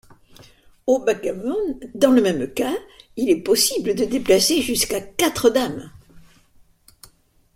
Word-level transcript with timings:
Au 0.87 0.97
backgammon 1.05 1.79
dans 1.93 2.09
le 2.09 2.23
même 2.23 2.51
cas, 2.55 2.75
il 3.17 3.29
est 3.29 3.43
possible 3.43 3.93
de 3.93 4.03
déplacer 4.03 4.59
jusqu’à 4.63 4.99
quatre 4.99 5.51
dames. 5.51 5.91